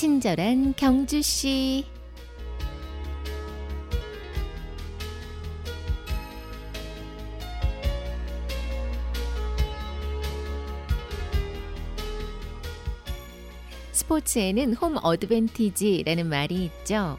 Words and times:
친절한 0.00 0.72
경주 0.78 1.20
씨. 1.20 1.84
스포츠에는 13.92 14.72
홈 14.72 14.96
어드밴티지라는 15.02 16.30
말이 16.30 16.64
있죠. 16.64 17.18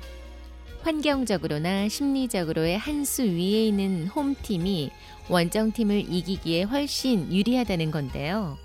환경적으로나 0.81 1.87
심리적으로의 1.87 2.79
한 2.79 3.05
수 3.05 3.21
위에 3.21 3.67
있는 3.67 4.07
홈팀이 4.07 4.89
원정팀을 5.29 6.11
이기기에 6.11 6.63
훨씬 6.63 7.31
유리하다는 7.31 7.91
건데요. 7.91 8.57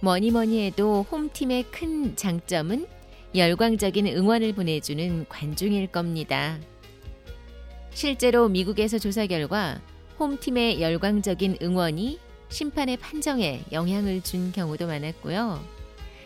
뭐니 0.00 0.30
뭐니 0.30 0.64
해도 0.64 1.04
홈팀의 1.10 1.64
큰 1.72 2.14
장점은 2.14 2.86
열광적인 3.34 4.06
응원을 4.06 4.54
보내주는 4.54 5.26
관중일 5.28 5.88
겁니다. 5.88 6.58
실제로 7.92 8.48
미국에서 8.48 8.98
조사 8.98 9.26
결과 9.26 9.80
홈팀의 10.18 10.80
열광적인 10.80 11.58
응원이 11.62 12.18
심판의 12.48 12.96
판정에 12.98 13.62
영향을 13.72 14.22
준 14.22 14.52
경우도 14.52 14.86
많았고요. 14.86 15.62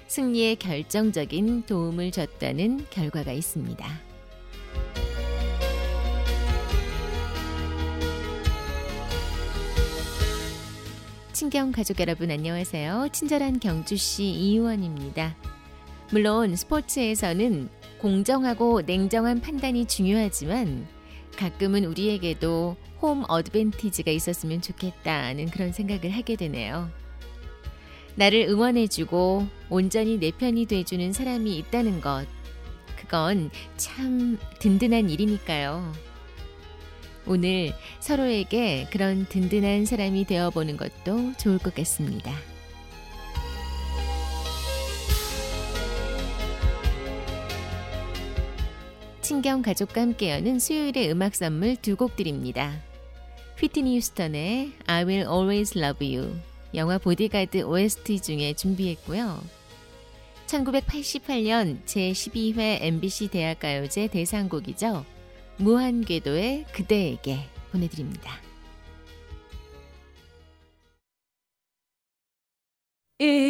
승리에 0.06 0.56
결정적인 0.56 1.66
도움을 1.66 2.10
줬다는 2.10 2.86
결과가 2.90 3.32
있습니다. 3.32 4.00
친경 11.32 11.72
가족 11.72 12.00
여러분 12.00 12.30
안녕하세요. 12.30 13.08
친절한 13.12 13.60
경주시 13.60 14.24
이의원입니다. 14.24 15.34
물론 16.10 16.56
스포츠에서는 16.56 17.68
공정하고 17.98 18.82
냉정한 18.82 19.40
판단이 19.40 19.86
중요하지만 19.86 20.88
가끔은 21.36 21.84
우리에게도 21.84 22.76
홈 23.00 23.24
어드밴티지가 23.28 24.10
있었으면 24.10 24.60
좋겠다는 24.60 25.50
그런 25.50 25.72
생각을 25.72 26.10
하게 26.10 26.34
되네요. 26.36 26.90
나를 28.16 28.46
응원해주고 28.48 29.46
온전히 29.70 30.18
내 30.18 30.32
편이 30.32 30.66
돼주는 30.66 31.12
사람이 31.12 31.56
있다는 31.58 32.00
것. 32.00 32.26
그건 32.96 33.50
참 33.76 34.36
든든한 34.58 35.10
일이니까요. 35.10 35.92
오늘 37.26 37.72
서로에게 38.00 38.88
그런 38.90 39.26
든든한 39.26 39.84
사람이 39.84 40.24
되어보는 40.24 40.76
것도 40.76 41.34
좋을 41.38 41.58
것 41.58 41.74
같습니다. 41.74 42.32
친경 49.30 49.62
가족과 49.62 50.00
함께 50.00 50.32
여는 50.32 50.58
수요일의 50.58 51.08
음악 51.12 51.36
선물 51.36 51.76
두 51.76 51.94
곡 51.94 52.16
드립니다. 52.16 52.82
휘트니 53.60 53.96
휴스턴의 53.96 54.72
I 54.86 55.04
Will 55.04 55.28
Always 55.30 55.78
Love 55.78 56.16
You 56.16 56.36
영화 56.74 56.98
보디가드 56.98 57.62
OST 57.62 58.22
중에 58.22 58.54
준비했고요. 58.54 59.40
1988년 60.48 61.80
제12회 61.84 62.78
MBC 62.82 63.28
대학가요제 63.28 64.08
대상곡이죠. 64.08 65.04
무한궤도의 65.58 66.64
그대에게 66.72 67.38
보내드립니다. 67.70 68.32
If 73.20 73.49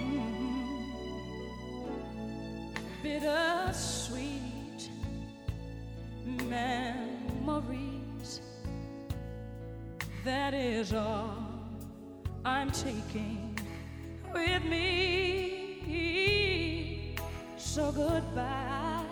Mm-hmm. 0.00 0.68
bittersweet 3.02 4.90
memories. 6.48 8.40
That 10.24 10.54
is 10.54 10.92
all 10.92 11.36
I'm 12.44 12.70
taking 12.70 13.58
with 14.32 14.64
me. 14.64 14.88
So 17.78 17.92
goodbye. 17.92 19.04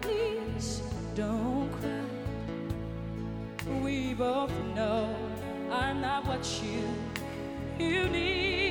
Please 0.00 0.82
don't 1.14 1.70
cry. 1.80 2.04
We 3.82 4.14
both 4.14 4.52
know 4.76 4.91
not 6.02 6.26
what 6.26 6.60
you 6.64 6.82
you 7.78 8.08
need. 8.08 8.61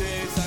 이 0.00 0.37